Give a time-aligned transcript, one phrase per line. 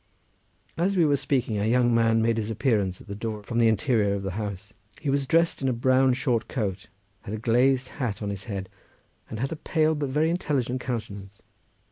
[0.79, 3.67] As we were speaking a young man made his appearance at the door from the
[3.67, 4.73] interior of the house.
[4.99, 6.87] He was dressed in a brown short coat,
[7.21, 8.67] had a glazed hat on his head,
[9.29, 11.39] and had a pale but very intelligent countenance.